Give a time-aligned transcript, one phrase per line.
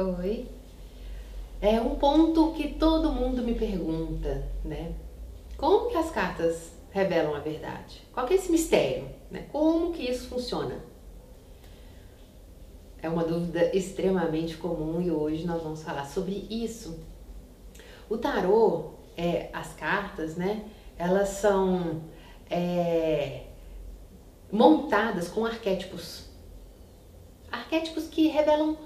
[0.00, 0.46] Oi.
[1.60, 4.94] É um ponto que todo mundo me pergunta, né?
[5.56, 8.06] Como que as cartas revelam a verdade?
[8.12, 9.08] Qual que é esse mistério?
[9.28, 9.48] Né?
[9.50, 10.78] Como que isso funciona?
[13.02, 17.00] É uma dúvida extremamente comum e hoje nós vamos falar sobre isso.
[18.08, 20.64] O tarô, é, as cartas, né?
[20.96, 22.02] Elas são
[22.48, 23.46] é,
[24.52, 26.28] montadas com arquétipos.
[27.50, 28.76] Arquétipos que revelam,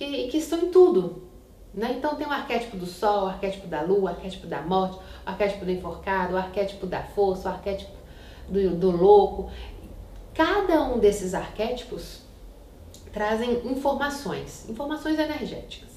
[0.00, 1.28] que, que estão em tudo.
[1.74, 1.96] Né?
[1.98, 5.28] Então tem o arquétipo do sol, o arquétipo da lua, o arquétipo da morte, o
[5.28, 7.92] arquétipo do enforcado, o arquétipo da força, o arquétipo
[8.48, 9.50] do, do louco.
[10.32, 12.22] Cada um desses arquétipos
[13.12, 15.90] trazem informações, informações energéticas,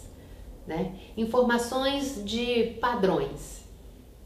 [0.67, 0.93] né?
[1.15, 3.63] informações de padrões.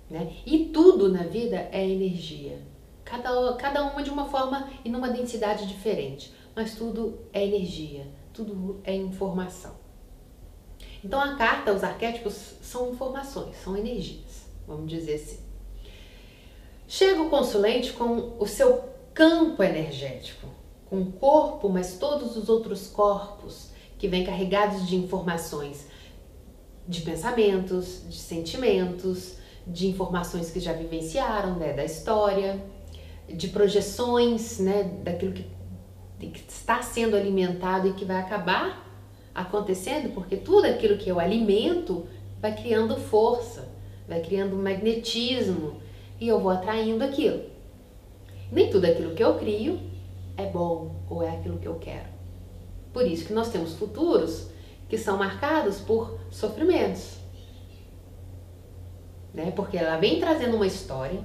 [0.09, 0.33] Né?
[0.43, 2.59] E tudo na vida é energia.
[3.05, 6.33] Cada, cada uma de uma forma e numa densidade diferente.
[6.57, 9.75] Mas tudo é energia, tudo é informação.
[11.03, 15.37] Então a carta, os arquétipos são informações, são energias, vamos dizer assim.
[16.87, 20.47] Chega o consulente com o seu campo energético,
[20.87, 25.85] com o corpo, mas todos os outros corpos que vêm carregados de informações,
[26.87, 29.35] de pensamentos, de sentimentos,
[29.67, 32.59] de informações que já vivenciaram, né, da história,
[33.29, 35.56] de projeções, né, daquilo que,
[36.19, 38.85] que está sendo alimentado e que vai acabar
[39.33, 42.07] acontecendo, porque tudo aquilo que eu alimento
[42.41, 43.69] vai criando força,
[44.07, 45.79] vai criando magnetismo
[46.19, 47.43] e eu vou atraindo aquilo.
[48.51, 49.79] Nem tudo aquilo que eu crio
[50.35, 52.07] é bom ou é aquilo que eu quero.
[52.91, 54.47] Por isso que nós temos futuros
[54.89, 57.17] que são marcados por sofrimentos.
[59.33, 59.51] Né?
[59.51, 61.19] Porque ela vem trazendo uma história,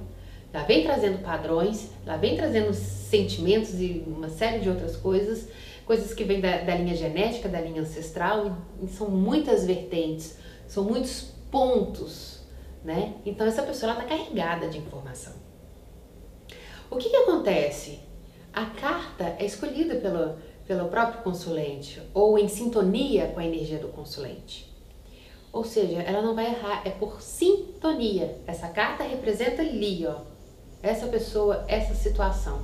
[0.53, 5.49] ela vem trazendo padrões, ela vem trazendo sentimentos e uma série de outras coisas,
[5.83, 10.37] coisas que vêm da, da linha genética, da linha ancestral, e, e são muitas vertentes,
[10.67, 12.41] são muitos pontos,
[12.83, 13.15] né?
[13.25, 15.33] Então essa pessoa está carregada de informação.
[16.91, 17.99] O que, que acontece?
[18.53, 20.35] A carta é escolhida pelo,
[20.67, 24.71] pelo próprio consulente ou em sintonia com a energia do consulente.
[25.51, 28.39] Ou seja, ela não vai errar, é por sintonia.
[28.45, 30.32] Essa carta representa ali, ó,
[30.83, 32.59] essa pessoa, essa situação.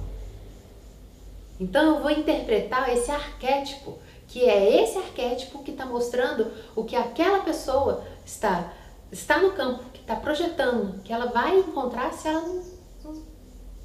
[1.57, 3.97] Então eu vou interpretar esse arquétipo,
[4.28, 8.74] que é esse arquétipo que está mostrando o que aquela pessoa está,
[9.12, 12.63] está no campo, que está projetando, que ela vai encontrar se ela não,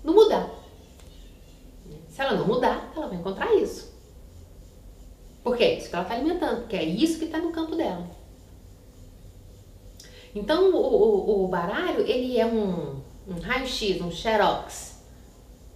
[0.02, 0.50] não, mudar.
[2.08, 3.94] Se ela não mudar, ela vai encontrar isso.
[5.42, 8.06] Porque é isso que ela está alimentando, porque é isso que está no campo dela.
[10.34, 14.98] Então o, o, o baralho ele é um, um raio-x, um xerox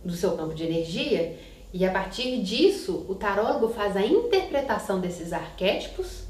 [0.05, 1.39] do seu campo de energia
[1.73, 6.25] e a partir disso o tarólogo faz a interpretação desses arquétipos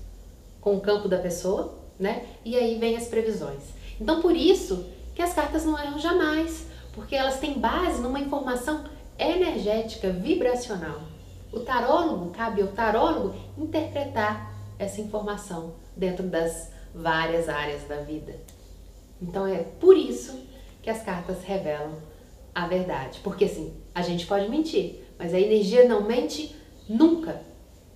[0.60, 2.24] com o campo da pessoa, né?
[2.44, 3.62] E aí vem as previsões.
[4.00, 8.84] Então por isso que as cartas não erram jamais, porque elas têm base numa informação
[9.18, 11.00] energética, vibracional.
[11.52, 18.38] O tarólogo, cabe ao tarólogo interpretar essa informação dentro das várias áreas da vida.
[19.20, 20.38] Então é por isso
[20.88, 21.98] que as cartas revelam
[22.54, 23.20] a verdade.
[23.22, 26.56] Porque assim, a gente pode mentir, mas a energia não mente
[26.88, 27.42] nunca.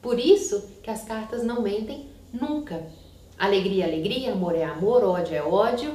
[0.02, 2.84] Por isso que as cartas não mentem nunca.
[3.38, 5.94] Alegria é alegria, amor é amor, ódio é ódio,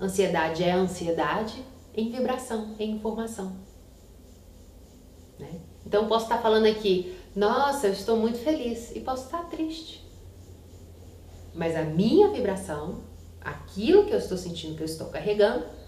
[0.00, 1.62] ansiedade é ansiedade,
[1.94, 3.52] em vibração, em informação.
[5.38, 5.60] Né?
[5.86, 10.04] Então posso estar falando aqui, nossa, eu estou muito feliz, e posso estar triste.
[11.54, 13.04] Mas a minha vibração,
[13.40, 15.81] aquilo que eu estou sentindo, que eu estou carregando,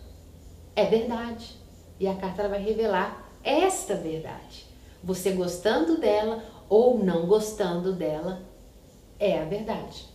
[0.75, 1.57] é verdade.
[1.99, 4.67] E a carta vai revelar esta verdade.
[5.03, 8.43] Você gostando dela ou não gostando dela,
[9.19, 10.07] é a verdade.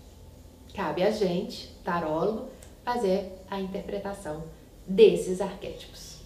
[0.74, 2.50] Cabe a gente, tarólogo,
[2.84, 4.44] fazer a interpretação
[4.86, 6.19] desses arquétipos.